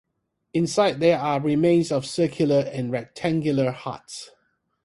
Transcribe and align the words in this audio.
Inside 0.55 0.99
there 0.99 1.19
are 1.19 1.39
the 1.39 1.45
remains 1.45 1.91
of 1.91 2.07
circular 2.07 2.61
and 2.73 2.91
rectilinear 2.91 3.69
huts. 3.69 4.31